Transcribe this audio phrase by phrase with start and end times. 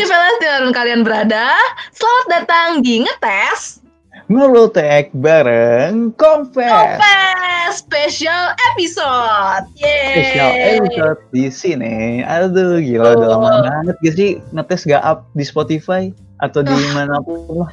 [0.00, 1.52] Velas di mana pun kalian berada,
[1.92, 3.84] selamat datang di Ngetes.
[4.32, 9.68] Ngelotek bareng Confess Confess Special Episode.
[9.76, 10.08] Yeay.
[10.16, 12.24] Special episode di sini.
[12.24, 16.08] Aduh gila udah lama banget gak sih ngetes gak up di Spotify?
[16.40, 17.70] Atau di mana pun lah.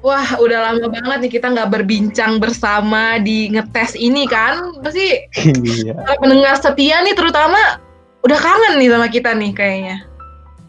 [0.00, 4.80] Wah, udah lama banget nih kita nggak berbincang bersama di ngetes ini kan.
[4.80, 5.92] Pasti Iya.
[5.92, 7.84] Para pendengar setia nih terutama
[8.24, 10.15] udah kangen nih sama kita nih kayaknya.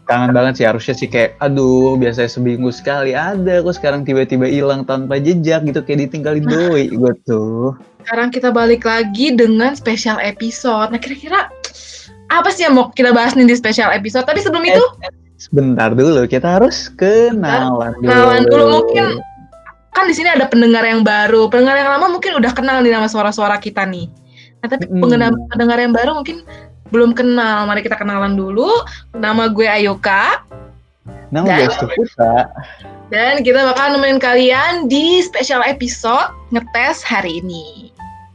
[0.08, 4.88] Kangen banget sih harusnya sih kayak Aduh biasanya seminggu sekali ada Kok sekarang tiba-tiba hilang
[4.88, 7.76] tanpa jejak gitu Kayak ditinggalin doi gue tuh
[8.08, 10.88] Sekarang kita balik lagi dengan special episode.
[10.88, 11.52] Nah, kira-kira
[12.32, 14.24] apa sih yang mau kita bahas nih di special episode?
[14.24, 14.80] Tapi sebelum itu,
[15.36, 19.20] Sebentar dulu kita harus kenalan dulu kenalan dulu mungkin
[19.94, 21.46] kan di sini ada pendengar yang baru.
[21.46, 24.08] Pendengar yang lama mungkin udah kenal nih nama suara-suara kita nih.
[24.58, 24.98] Nah, tapi Mm.
[24.98, 26.42] pendengar, pendengar yang baru mungkin
[26.88, 27.64] belum kenal.
[27.64, 28.68] Mari kita kenalan dulu.
[29.16, 30.44] Nama gue Ayoka
[31.28, 32.48] Nama Dan- gue Putra
[33.08, 37.88] dan kita bakal nemenin kalian di special episode ngetes hari ini.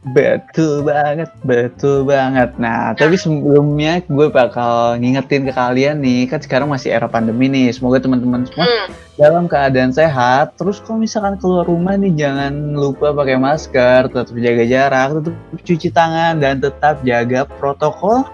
[0.04, 2.52] Betul banget, betul banget.
[2.60, 7.72] Nah, tapi sebelumnya gue bakal ngingetin ke kalian nih, kan sekarang masih era pandemi nih.
[7.72, 8.92] Semoga teman-teman semua Hmm.
[9.16, 10.60] dalam keadaan sehat.
[10.60, 15.88] Terus kalau misalkan keluar rumah nih, jangan lupa pakai masker, tetap jaga jarak, tetap cuci
[15.88, 18.28] tangan, dan tetap jaga protokol.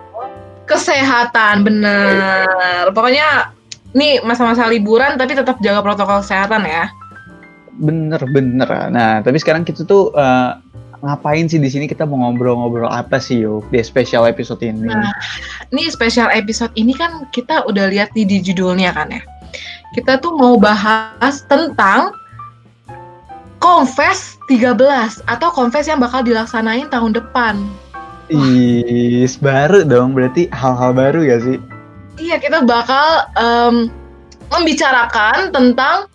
[0.70, 2.94] Kesehatan bener.
[2.94, 3.50] Pokoknya
[3.90, 6.86] nih masa-masa liburan tapi tetap jaga protokol kesehatan ya.
[7.80, 8.68] Bener-bener.
[8.94, 10.50] Nah, tapi sekarang kita tuh eh,
[11.02, 11.90] ngapain sih di sini?
[11.90, 14.86] Kita mau ngobrol-ngobrol apa sih yuk di special episode ini?
[14.86, 15.10] Nah,
[15.74, 19.22] Nih special episode ini kan kita udah lihat nih di judulnya kan ya.
[19.96, 22.14] Kita tuh mau bahas tentang
[23.60, 24.80] Confess 13
[25.28, 27.60] atau Confess yang bakal dilaksanain tahun depan.
[28.30, 31.58] Is baru dong, berarti hal-hal baru ya sih?
[32.14, 33.90] Iya, kita bakal em,
[34.54, 36.06] membicarakan tentang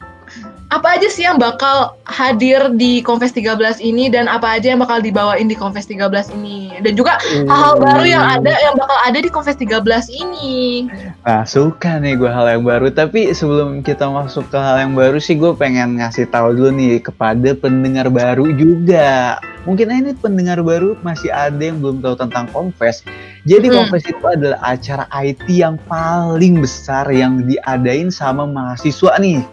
[0.74, 4.98] apa aja sih yang bakal hadir di Confess 13 ini dan apa aja yang bakal
[4.98, 6.74] dibawain di Confess 13 ini.
[6.82, 10.90] Dan juga hal-hal baru yang ada yang bakal ada di Confess 13 ini.
[11.22, 12.90] Nah, suka nih gue hal yang baru.
[12.90, 16.98] Tapi sebelum kita masuk ke hal yang baru sih, gue pengen ngasih tahu dulu nih
[16.98, 19.38] kepada pendengar baru juga.
[19.70, 23.06] Mungkin nih pendengar baru masih ada yang belum tahu tentang Confess.
[23.46, 23.86] Jadi Hmm.
[23.86, 29.46] Confess itu adalah acara IT yang paling besar yang diadain sama mahasiswa nih.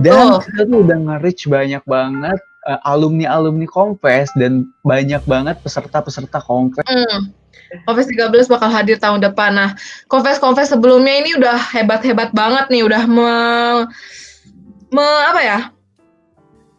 [0.00, 6.86] Dan kita tuh udah nge-reach banyak banget eh, alumni-alumni Confess dan banyak banget peserta-peserta Confess.
[6.88, 7.30] Hmm.
[7.84, 9.50] Confess 13 bakal hadir tahun depan.
[9.58, 9.70] Nah,
[10.06, 13.32] Confess-Confess sebelumnya ini udah hebat-hebat banget nih, udah me,
[14.94, 15.60] me apa ya?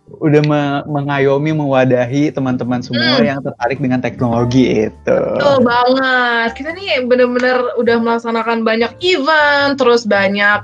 [0.06, 3.26] udah me- mengayomi mewadahi teman-teman semua Hmm.
[3.26, 5.20] yang tertarik dengan teknologi itu.
[5.42, 6.50] Betul banget.
[6.54, 10.62] Kita nih bener-bener udah melaksanakan banyak event, terus banyak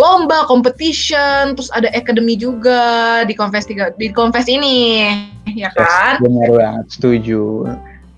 [0.00, 5.12] lomba, competition, terus ada academy juga di Confess 3 di Confess ini,
[5.52, 6.16] ya kan?
[6.16, 7.68] Yes, benar banget, setuju.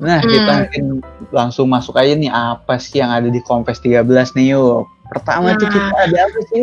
[0.02, 0.60] Nah, kita Hmm.
[0.66, 0.84] mungkin
[1.30, 4.86] langsung masuk aja nih apa sih yang ada di Confess 13 nih yuk.
[5.10, 5.74] Pertama tuh Nah.
[5.74, 6.62] kita ada apa sih?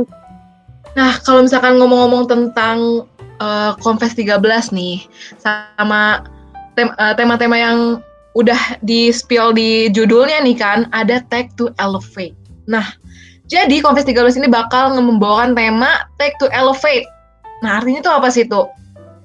[0.97, 3.07] Nah, kalau misalkan ngomong-ngomong tentang
[3.39, 5.07] uh, Confess 13 nih,
[5.39, 6.27] sama
[6.75, 8.03] uh, tema-tema yang
[8.35, 12.35] udah di spill di judulnya nih kan, ada Tech to Elevate.
[12.67, 12.85] Nah,
[13.49, 17.09] jadi Confess 13 ini bakal membawakan tema Tech to Elevate.
[17.65, 18.69] Nah, artinya itu apa sih tuh?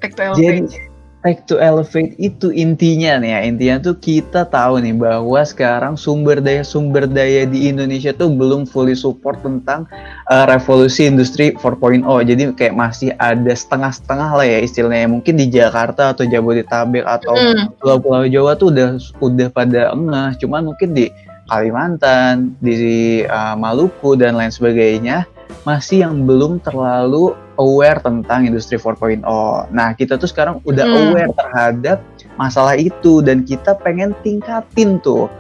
[0.01, 0.41] Tech to Elevate.
[0.41, 0.93] Jadi
[1.25, 6.37] Tech to Elevate itu intinya nih ya, intinya tuh kita tahu nih bahwa sekarang sumber
[6.37, 9.89] daya sumber daya di Indonesia tuh belum fully support tentang
[10.29, 12.05] uh, revolusi industri 4.0.
[12.05, 15.09] Jadi kayak masih ada setengah-setengah lah ya istilahnya.
[15.09, 20.73] Mungkin di Jakarta atau Jabodetabek atau Hmm, pulau-pulau Jawa tuh udah udah pada ngeh, cuman
[20.73, 21.09] mungkin di
[21.49, 25.29] Kalimantan, di uh, Maluku dan lain sebagainya
[25.69, 29.23] masih yang belum terlalu aware tentang industri 4.0.
[29.71, 31.01] Nah, kita tuh sekarang udah Hmm.
[31.13, 31.99] aware terhadap
[32.41, 35.31] masalah itu dan kita pengen tingkatin tuh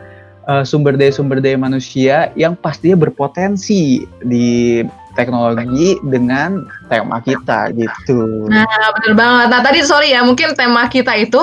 [0.47, 4.85] uh, sumber daya sumber daya manusia yang pastinya berpotensi di
[5.15, 8.51] teknologi dengan tema kita gitu.
[8.51, 8.67] Nah,
[9.01, 9.47] bener banget.
[9.51, 11.39] Nah, tadi sorry ya, mungkin tema kita itu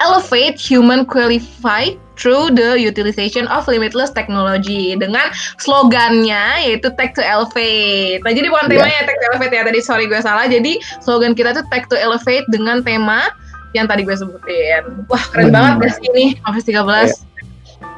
[0.00, 8.20] Elevate Human Qualified Through the Utilization of Limitless Technology dengan slogannya yaitu Tech to Elevate.
[8.20, 10.44] Nah, jadi bukan temanya Tech to Elevate ya, tadi sorry gue salah.
[10.44, 13.32] Jadi slogan kita tuh Tech to Elevate dengan tema
[13.72, 15.08] yang tadi gue sebutin.
[15.08, 15.80] Wah, keren Bener.
[15.80, 17.24] banget sih ini Office 13?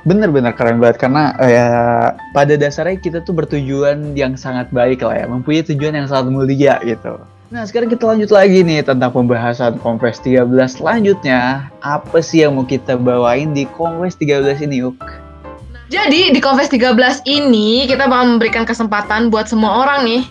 [0.06, 1.66] Bener-bener keren banget karena ya
[2.30, 6.78] pada dasarnya kita tuh bertujuan yang sangat baik lah ya, mempunyai tujuan yang sangat mulia
[6.86, 7.18] gitu.
[7.52, 10.48] Nah sekarang kita lanjut lagi nih tentang pembahasan Confess 13
[10.80, 11.68] selanjutnya.
[11.84, 14.96] Apa sih yang mau kita bawain di Confess 13 ini yuk?
[15.92, 20.24] Jadi di Confess 13 ini kita bakal memberikan kesempatan buat semua orang nih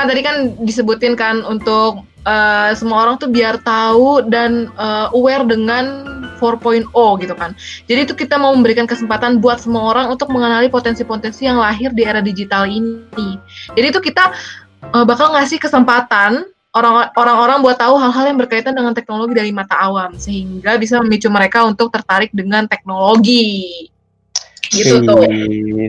[0.00, 5.44] kan tadi kan disebutin kan untuk uh, semua orang tuh biar tahu dan uh, aware
[5.44, 6.08] dengan
[6.40, 6.88] 4.0
[7.20, 7.52] gitu kan.
[7.92, 12.08] Jadi itu kita mau memberikan kesempatan buat semua orang untuk mengenali potensi-potensi yang lahir di
[12.08, 13.36] era digital ini.
[13.76, 14.32] Jadi itu kita
[14.96, 20.18] uh, bakal ngasih kesempatan orang-orang buat tahu hal-hal yang berkaitan dengan teknologi dari mata awam
[20.18, 23.86] sehingga bisa memicu mereka untuk tertarik dengan teknologi
[24.74, 25.22] gitu tuh.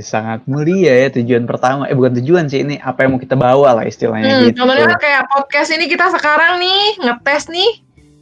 [0.05, 1.89] Sangat mulia ya tujuan pertama.
[1.89, 4.61] Eh bukan tujuan sih ini apa yang mau kita bawa lah istilahnya hmm, gitu.
[4.61, 7.71] Contohnya kayak podcast ini kita sekarang nih ngetes nih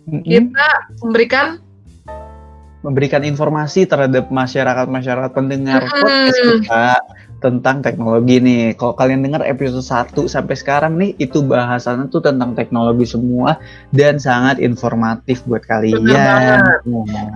[0.07, 0.24] mm-hmm.
[0.24, 0.68] kita
[1.04, 1.45] memberikan
[2.83, 5.91] memberikan informasi terhadap masyarakat-masyarakat pendengar hmm.
[6.03, 6.88] podcast kita
[7.39, 8.75] tentang teknologi nih.
[8.75, 13.59] Kalau kalian dengar episode 1 sampai sekarang nih itu bahasannya tuh tentang teknologi semua
[13.95, 16.03] dan sangat informatif buat kalian.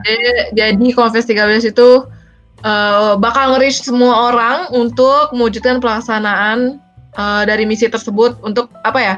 [0.04, 2.08] Jadi, jadi Confess 13 itu
[2.64, 6.80] uh, bakal nge-reach semua orang untuk mewujudkan pelaksanaan
[7.20, 9.16] uh, dari misi tersebut untuk apa ya?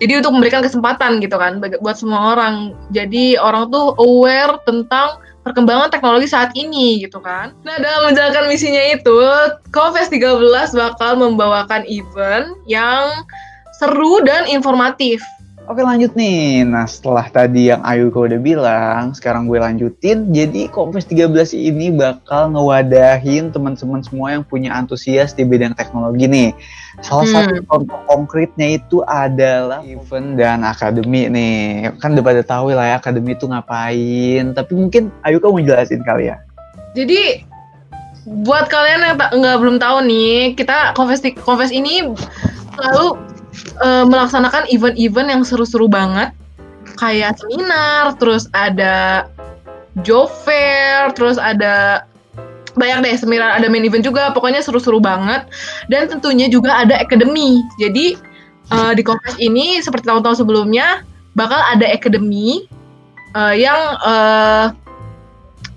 [0.00, 2.72] Jadi untuk memberikan kesempatan gitu kan buat semua orang.
[2.92, 7.56] Jadi orang tuh aware tentang perkembangan teknologi saat ini gitu kan.
[7.64, 9.18] Nah, dalam menjalankan misinya itu,
[9.72, 13.24] Confest 13 bakal membawakan event yang
[13.80, 15.24] seru dan informatif
[15.68, 20.32] Oke lanjut nih, nah setelah tadi yang Ayuko udah bilang, sekarang gue lanjutin.
[20.32, 26.50] Jadi Kompes 13 ini bakal ngewadahin teman-teman semua yang punya antusias di bidang teknologi nih.
[27.04, 27.34] Salah hmm.
[27.36, 31.92] satu contoh konkretnya itu adalah event dan akademi nih.
[32.00, 34.56] Kan udah pada tahu lah ya akademi itu ngapain.
[34.56, 36.40] Tapi mungkin Ayuko mau jelasin kali ya.
[36.98, 37.46] Jadi
[38.26, 42.10] buat kalian yang nggak belum tahu nih, kita Confess ini
[42.74, 43.16] selalu
[43.82, 46.34] uh, melaksanakan event-event yang seru-seru banget
[47.00, 49.26] kayak seminar, terus ada
[50.04, 52.04] job fair, terus ada
[52.78, 55.48] banyak deh seminar, ada main event juga, pokoknya seru-seru banget.
[55.90, 57.64] Dan tentunya juga ada akademi.
[57.80, 58.16] Jadi
[58.70, 61.02] uh, di kongres ini seperti tahun-tahun sebelumnya
[61.34, 62.68] bakal ada akademi
[63.34, 64.74] uh, yang uh,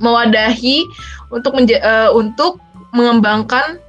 [0.02, 0.86] mewadahi
[1.34, 2.62] untuk uh, untuk
[2.94, 3.82] mengembangkan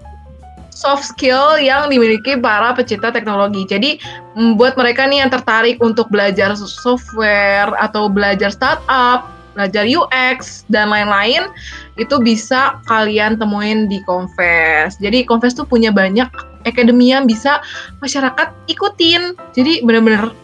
[0.84, 3.64] soft skill yang dimiliki para pecinta teknologi.
[3.64, 3.96] Jadi
[4.36, 11.48] membuat mereka nih yang tertarik untuk belajar software atau belajar startup, belajar UX dan lain-lain
[11.96, 15.00] itu bisa kalian temuin di Confess.
[15.00, 16.28] Jadi Confess tuh punya banyak
[16.68, 17.64] akademi yang bisa
[18.04, 19.32] masyarakat ikutin.
[19.56, 20.36] Jadi bener-bener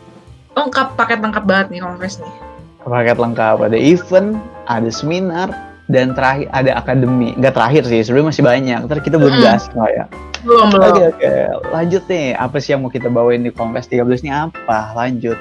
[0.56, 2.32] lengkap paket lengkap banget nih Confess nih.
[2.80, 5.52] Paket lengkap ada event, ada seminar,
[5.90, 9.90] dan terakhir ada akademi nggak terakhir sih sebenarnya masih banyak ntar kita belum bahas hmm.
[9.90, 10.04] ya
[10.46, 11.32] belum belum oke oke
[11.74, 15.36] lanjut nih apa sih yang mau kita bawain di Konfes 13 ini apa lanjut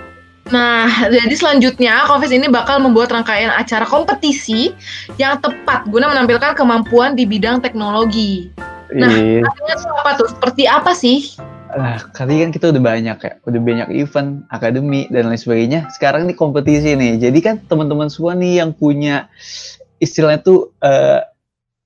[0.49, 4.73] Nah, jadi selanjutnya Konfes ini bakal membuat rangkaian acara kompetisi
[5.21, 8.49] yang tepat guna menampilkan kemampuan di bidang teknologi.
[8.89, 9.13] Nah,
[9.45, 10.27] artinya apa tuh?
[10.33, 11.37] Seperti apa sih?
[11.69, 15.85] Nah, kali kan kita udah banyak ya, udah banyak event, akademi dan lain sebagainya.
[15.93, 17.21] Sekarang nih kompetisi nih.
[17.21, 19.29] Jadi kan teman-teman semua nih yang punya
[19.99, 21.21] istilahnya tuh uh,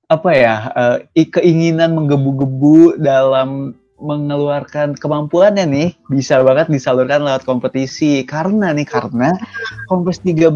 [0.08, 3.74] apa ya uh, keinginan menggebu-gebu dalam
[4.04, 9.38] mengeluarkan kemampuannya nih bisa banget disalurkan lewat kompetisi karena nih karena
[9.88, 10.50] Kompes 13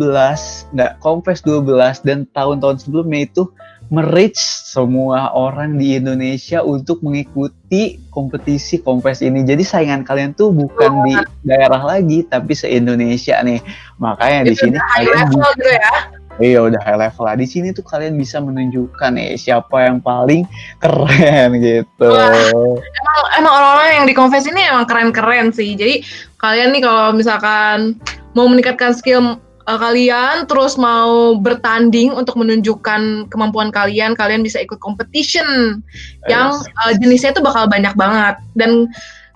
[0.75, 3.49] enggak Kompes 12 dan tahun-tahun sebelumnya itu
[3.89, 4.37] merich
[4.69, 9.49] semua orang di Indonesia untuk mengikuti kompetisi Kompes ini.
[9.49, 11.17] Jadi saingan kalian tuh bukan di
[11.49, 13.65] daerah lagi tapi se-Indonesia nih.
[13.97, 17.35] Makanya di sini kalian gitu ya Iya udah high level lah.
[17.35, 20.47] Di sini tuh kalian bisa menunjukkan nih siapa yang paling
[20.79, 22.07] keren gitu.
[22.07, 25.75] Wah, emang emang orang-orang yang di confess ini emang keren-keren sih.
[25.75, 26.07] Jadi
[26.39, 27.99] kalian nih kalau misalkan
[28.39, 34.79] mau meningkatkan skill uh, kalian terus mau bertanding untuk menunjukkan kemampuan kalian, kalian bisa ikut
[34.79, 35.83] competition
[36.25, 36.31] yes.
[36.31, 36.49] yang
[36.87, 38.87] uh, jenisnya itu bakal banyak banget dan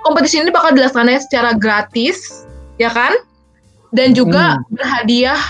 [0.03, 2.47] kompetisi ini bakal dilaksanakan secara gratis,
[2.79, 3.15] ya kan?
[3.93, 4.73] Dan juga hmm.
[4.73, 5.41] berhadiah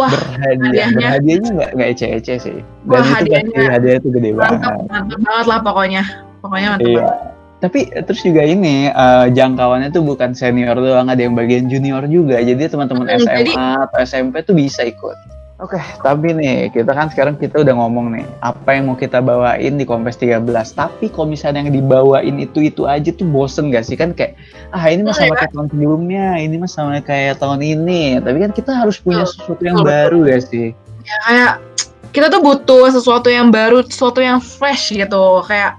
[0.00, 0.88] Wah, berhadiah.
[0.96, 2.58] Berhadiahnya nggak nggak ece-ece sih.
[2.88, 4.88] Dan Wah, itu hadiahnya, pasti hadiah itu gede mantap, banget.
[4.88, 6.02] Mantap banget lah pokoknya.
[6.40, 7.04] Pokoknya mantap iya.
[7.04, 7.18] banget.
[7.60, 12.40] Tapi terus juga ini uh, jangkauannya tuh bukan senior doang, ada yang bagian junior juga.
[12.40, 13.52] Jadi teman-teman hmm, SMA jadi,
[13.84, 15.39] atau SMP tuh bisa ikut.
[15.60, 19.20] Oke, okay, tapi nih kita kan sekarang kita udah ngomong nih apa yang mau kita
[19.20, 20.40] bawain di Kompes 13.
[20.72, 24.40] Tapi kalau misalnya yang dibawain itu-itu aja tuh bosen gak sih kan kayak
[24.72, 28.24] ah ini mah sama kayak tahun sebelumnya, ini mah sama kayak tahun ini.
[28.24, 30.72] Tapi kan kita harus punya sesuatu yang baru gak sih?
[31.04, 31.52] Ya kayak
[32.16, 35.44] kita tuh butuh sesuatu yang baru, sesuatu yang fresh gitu.
[35.44, 35.76] Kayak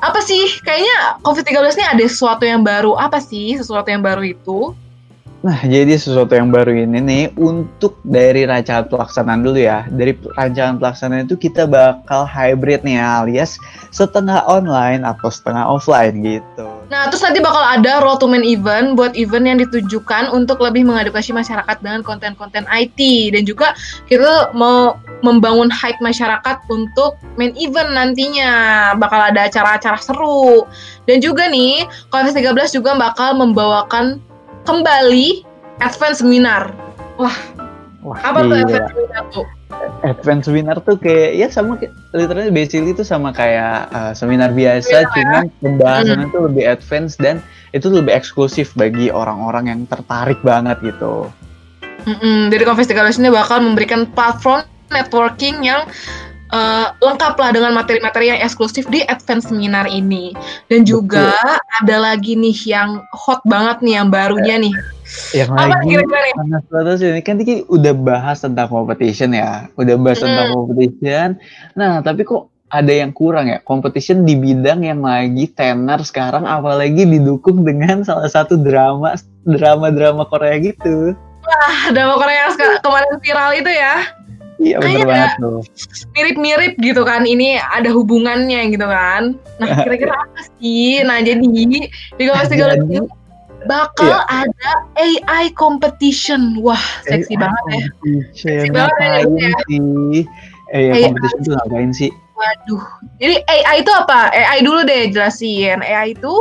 [0.00, 0.48] apa sih?
[0.64, 2.96] Kayaknya COVID-13 ini ada sesuatu yang baru.
[2.96, 4.72] Apa sih sesuatu yang baru itu?
[5.44, 9.84] Nah, jadi sesuatu yang baru ini nih untuk dari rancangan pelaksanaan dulu ya.
[9.92, 13.60] Dari rancangan pelaksanaan itu kita bakal hybrid nih alias
[13.92, 16.64] setengah online atau setengah offline gitu.
[16.88, 20.88] Nah, terus nanti bakal ada roll to main event buat event yang ditujukan untuk lebih
[20.88, 22.96] mengedukasi masyarakat dengan konten-konten IT
[23.36, 23.76] dan juga
[24.08, 28.52] kita mau membangun hype masyarakat untuk main event nantinya.
[28.96, 30.64] Bakal ada acara-acara seru.
[31.04, 34.24] Dan juga nih, Konfes 13 juga bakal membawakan
[34.64, 35.44] kembali
[35.80, 36.72] advance seminar.
[37.20, 37.36] Wah,
[38.04, 39.46] Wah apa tuh advance seminar tuh?
[40.04, 41.80] advance seminar tuh kayak ya sama
[42.12, 45.52] literally basically itu sama kayak uh, seminar biasa yeah, cuman ya.
[45.64, 46.34] pembahasannya hmm.
[46.34, 47.40] tuh lebih advance dan
[47.74, 51.26] itu lebih eksklusif bagi orang-orang yang tertarik banget gitu.
[52.04, 52.52] Mm-mm.
[52.52, 55.88] Jadi Confess ini bakal memberikan platform networking yang
[56.54, 60.30] uh, lengkap lah dengan materi-materi yang eksklusif di advance seminar ini.
[60.70, 61.82] Dan juga Betul.
[61.82, 64.74] ada lagi nih yang hot banget nih yang barunya nih
[65.36, 65.94] yang Apa lagi
[66.34, 70.26] panas banget sih ini kan Tiki udah bahas tentang competition ya, udah bahas hmm.
[70.26, 71.28] tentang competition.
[71.76, 77.06] Nah, tapi kok ada yang kurang ya competition di bidang yang lagi tenar sekarang apalagi
[77.06, 79.14] didukung dengan salah satu drama
[79.46, 81.14] drama drama Korea gitu.
[81.44, 83.94] Wah, drama Korea yang kemarin viral itu ya.
[84.62, 85.60] Iya benar banget tuh.
[86.14, 89.34] Mirip-mirip gitu kan, ini ada hubungannya gitu kan.
[89.58, 91.02] Nah kira-kira apa sih?
[91.02, 92.74] Nah jadi di Kompas Tiga
[93.64, 94.44] bakal iya.
[94.44, 96.60] ada AI competition.
[96.60, 97.84] Wah, seksi AI banget ya.
[98.36, 99.12] Seksi banget ya.
[99.66, 100.22] Sih?
[100.72, 102.10] AI, AI competition itu ngapain sih?
[102.34, 102.84] Waduh.
[103.22, 104.30] Jadi AI itu apa?
[104.34, 105.80] AI dulu deh jelasin.
[105.80, 106.32] AI itu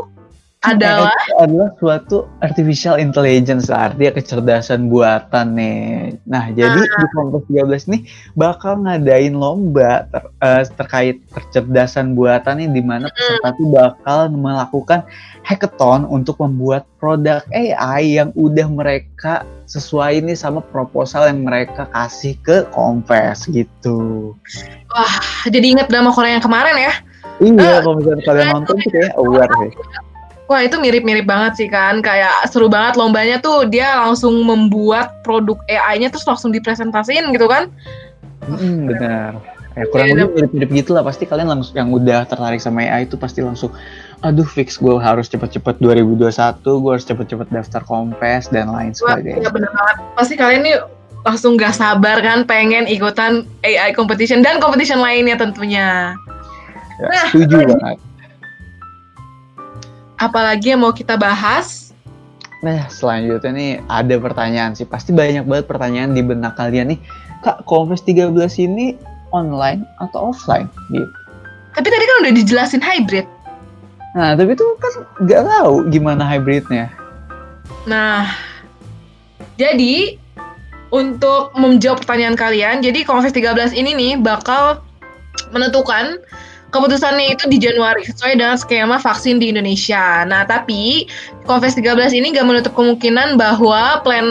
[0.63, 1.11] adalah
[1.43, 6.15] adalah suatu artificial intelligence artinya kecerdasan buatan nih.
[6.23, 6.99] Nah, jadi ah.
[7.03, 8.07] di kelompok 13 ini
[8.39, 13.57] bakal ngadain lomba ter, uh, terkait kecerdasan buatan nih di mana peserta hmm.
[13.59, 14.99] tuh bakal melakukan
[15.43, 22.39] hackathon untuk membuat produk AI yang udah mereka sesuai nih sama proposal yang mereka kasih
[22.39, 24.31] ke Confess gitu.
[24.95, 26.93] Wah, jadi inget drama Korea yang kemarin ya.
[27.43, 29.73] Iya, uh, kalau misalnya kalian nonton tuh kayak aware sih
[30.43, 35.55] Wah itu mirip-mirip banget sih kan, kayak seru banget lombanya tuh dia langsung membuat produk
[35.71, 37.71] AI-nya terus langsung dipresentasiin gitu kan?
[38.43, 39.39] Hmm, benar.
[39.73, 43.09] Ya, kurang iya, lebih mirip-mirip gitu lah pasti kalian langsung yang udah tertarik sama AI
[43.09, 43.73] itu pasti langsung
[44.21, 46.29] aduh fix gue harus cepet-cepet 2021
[46.61, 49.47] gue harus cepet-cepet daftar kompes dan lain sebagainya.
[49.47, 49.95] Iya benar banget.
[50.13, 50.77] Pasti kalian nih
[51.25, 56.13] langsung gak sabar kan pengen ikutan AI competition dan competition lainnya tentunya.
[57.01, 57.97] Ya, nah, setuju banget
[60.23, 61.91] apalagi yang mau kita bahas?
[62.63, 64.87] Nah, selanjutnya nih ada pertanyaan sih.
[64.87, 66.99] Pasti banyak banget pertanyaan di benak kalian nih.
[67.43, 68.31] Kak, Confess 13
[68.63, 68.95] ini
[69.35, 71.03] online atau offline gitu?
[71.75, 73.27] Tapi tadi kan udah dijelasin hybrid.
[74.15, 74.93] Nah, tapi itu kan
[75.27, 76.87] nggak tahu gimana hybridnya.
[77.83, 78.31] Nah,
[79.59, 80.15] jadi
[80.93, 84.79] untuk menjawab pertanyaan kalian, jadi Confess 13 ini nih bakal
[85.51, 86.21] menentukan
[86.73, 90.25] keputusannya itu di Januari sesuai dengan skema vaksin di Indonesia.
[90.25, 91.05] Nah, tapi
[91.45, 94.25] Konfes 13 ini gak menutup kemungkinan bahwa plan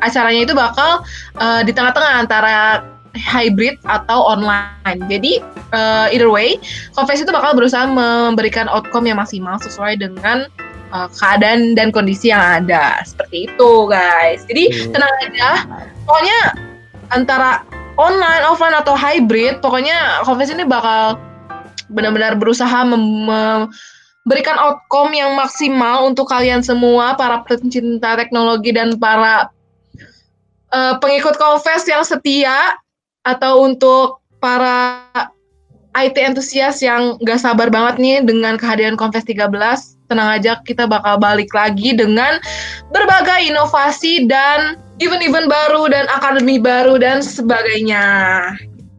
[0.00, 1.02] acaranya itu bakal
[1.42, 2.86] uh, di tengah-tengah antara
[3.18, 5.02] hybrid atau online.
[5.10, 5.42] Jadi
[5.74, 6.62] uh, either way,
[6.94, 10.46] Konfes itu bakal berusaha memberikan outcome yang maksimal sesuai dengan
[10.94, 13.02] uh, keadaan dan kondisi yang ada.
[13.02, 14.46] Seperti itu, guys.
[14.46, 15.50] Jadi tenang aja.
[16.06, 16.38] Pokoknya
[17.10, 17.66] antara
[17.98, 21.18] online, offline atau hybrid, pokoknya Konfes ini bakal
[21.88, 29.48] benar-benar berusaha memberikan outcome yang maksimal untuk kalian semua para pencinta teknologi dan para
[30.72, 32.76] uh, pengikut Confess yang setia
[33.24, 35.04] atau untuk para
[35.98, 39.50] IT entusias yang gak sabar banget nih dengan kehadiran Confess 13
[40.08, 42.40] tenang aja kita bakal balik lagi dengan
[42.88, 48.04] berbagai inovasi dan event-event baru dan akademi baru dan sebagainya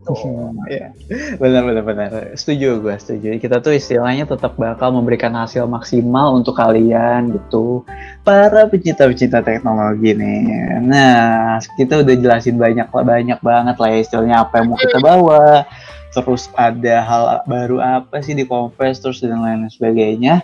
[0.09, 0.49] gitu.
[0.69, 0.93] Iya,
[1.41, 2.09] benar benar benar.
[2.37, 3.27] Setuju gue, setuju.
[3.41, 7.81] Kita tuh istilahnya tetap bakal memberikan hasil maksimal untuk kalian gitu.
[8.21, 10.45] Para pecinta-pecinta teknologi nih.
[10.85, 15.65] Nah, kita udah jelasin banyak banyak banget lah ya istilahnya apa yang mau kita bawa.
[16.09, 20.41] Terus ada hal baru apa sih di Confess terus dan lain sebagainya.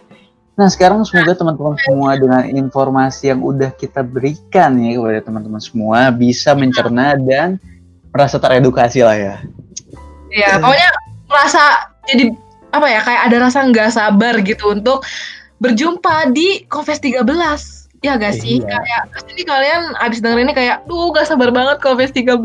[0.56, 6.08] Nah sekarang semoga teman-teman semua dengan informasi yang udah kita berikan ya kepada teman-teman semua
[6.16, 7.60] bisa mencerna dan
[8.16, 9.36] merasa teredukasi lah ya.
[10.32, 10.90] Iya, pokoknya
[11.28, 11.64] merasa
[12.08, 12.32] jadi
[12.72, 15.04] apa ya kayak ada rasa nggak sabar gitu untuk
[15.60, 17.28] berjumpa di Confess 13.
[18.04, 18.62] Ya gak sih?
[18.62, 18.78] Iya.
[18.78, 22.38] Kayak pasti kalian abis denger ini kayak, duh gak sabar banget Confess 13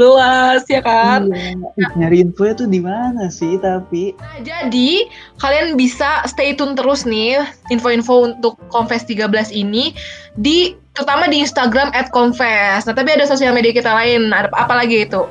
[0.72, 1.28] ya kan?
[1.28, 1.88] Iya.
[2.00, 4.16] Nyari info tuh di mana sih tapi?
[4.16, 5.04] Nah, jadi
[5.36, 9.92] kalian bisa stay tune terus nih info-info untuk Confess 13 ini
[10.32, 12.88] di terutama di Instagram @confess.
[12.88, 14.32] Nah, tapi ada sosial media kita lain.
[14.32, 15.28] Ada apa lagi itu?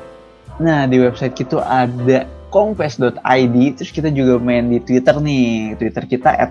[0.60, 6.34] Nah, di website itu ada confess.id terus kita juga main di Twitter nih Twitter kita
[6.34, 6.50] at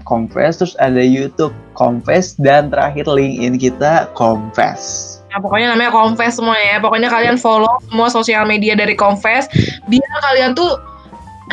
[0.56, 6.82] terus ada YouTube confess dan terakhir LinkedIn kita confess Nah, pokoknya namanya Confess semua ya.
[6.82, 9.46] Pokoknya kalian follow semua sosial media dari Confess
[9.86, 10.74] biar kalian tuh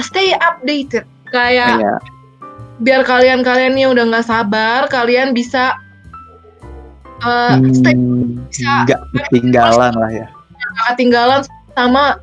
[0.01, 1.05] stay updated.
[1.29, 1.95] Kayak Iya.
[2.81, 5.77] biar kalian-kalian yang udah nggak sabar, kalian bisa
[7.21, 11.41] uh, stay Hmm, bisa- nggak ketinggalan lah ya nggak ketinggalan
[11.77, 12.17] sama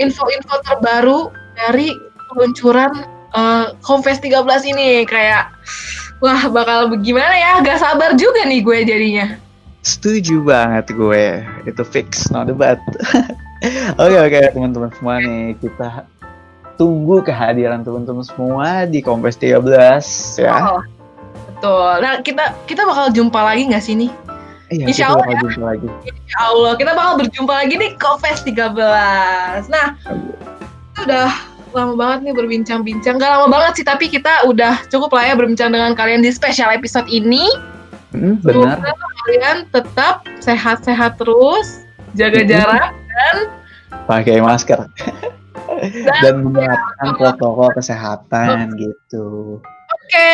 [0.00, 1.92] info-info terbaru dari
[2.32, 2.92] peluncuran
[3.36, 5.04] uh, Confess 13 ini.
[5.04, 5.52] Kayak
[6.22, 7.52] wah bakal gimana ya?
[7.60, 9.26] Gak sabar juga nih gue jadinya.
[9.82, 12.78] Setuju banget gue, itu fix, no debat.
[13.94, 16.02] Oke oke teman-teman semua nih kita
[16.74, 19.62] tunggu kehadiran teman-teman semua di Kompes 13
[20.42, 20.50] ya.
[20.50, 20.82] Oh,
[21.46, 21.90] betul.
[22.02, 24.10] Nah kita kita bakal jumpa lagi nggak sih nih?
[24.72, 25.88] Iya, Insya kita Allah bakal jumpa lagi.
[26.08, 29.68] Ya Allah, kita bakal berjumpa lagi di Confess 13.
[29.68, 29.86] Nah,
[30.90, 31.28] itu udah
[31.72, 33.20] lama banget nih berbincang-bincang.
[33.20, 36.72] Gak lama banget sih, tapi kita udah cukup lah ya berbincang dengan kalian di special
[36.72, 37.52] episode ini.
[38.12, 38.76] Hmm, benar.
[38.80, 38.92] Semoga
[39.24, 42.48] kalian tetap sehat-sehat terus, jaga Mhm.
[42.48, 42.90] jarak,
[44.04, 44.88] Pakai masker
[45.84, 49.60] dan dan menerapkan protokol kesehatan gitu.
[49.60, 50.32] oke.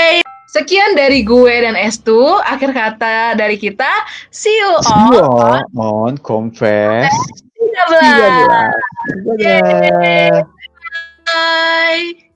[0.49, 5.61] Sekian dari gue dan S2, akhir kata dari kita, see you all see you on,
[5.77, 7.13] on Confess
[7.85, 8.09] 13.
[9.37, 10.41] Bye.
[11.29, 12.29] Bye.